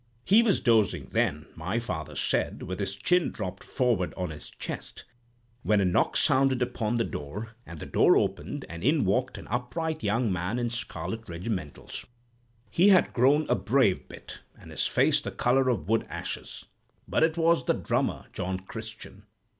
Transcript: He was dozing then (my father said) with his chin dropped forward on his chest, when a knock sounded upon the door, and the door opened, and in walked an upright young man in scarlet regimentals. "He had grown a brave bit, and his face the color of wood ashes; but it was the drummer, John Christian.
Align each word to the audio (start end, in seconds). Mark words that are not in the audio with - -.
He 0.25 0.41
was 0.41 0.59
dozing 0.61 1.09
then 1.11 1.45
(my 1.53 1.77
father 1.77 2.15
said) 2.15 2.63
with 2.63 2.79
his 2.79 2.95
chin 2.95 3.29
dropped 3.29 3.63
forward 3.63 4.15
on 4.17 4.31
his 4.31 4.49
chest, 4.49 5.03
when 5.61 5.79
a 5.79 5.85
knock 5.85 6.17
sounded 6.17 6.59
upon 6.63 6.95
the 6.95 7.03
door, 7.03 7.51
and 7.67 7.77
the 7.79 7.85
door 7.85 8.17
opened, 8.17 8.65
and 8.67 8.83
in 8.83 9.05
walked 9.05 9.37
an 9.37 9.47
upright 9.49 10.01
young 10.01 10.31
man 10.33 10.57
in 10.57 10.71
scarlet 10.71 11.29
regimentals. 11.29 12.07
"He 12.71 12.89
had 12.89 13.13
grown 13.13 13.47
a 13.47 13.53
brave 13.53 14.09
bit, 14.09 14.39
and 14.59 14.71
his 14.71 14.87
face 14.87 15.21
the 15.21 15.29
color 15.29 15.69
of 15.69 15.87
wood 15.87 16.07
ashes; 16.09 16.65
but 17.07 17.21
it 17.21 17.37
was 17.37 17.65
the 17.65 17.73
drummer, 17.73 18.25
John 18.33 18.57
Christian. 18.57 19.27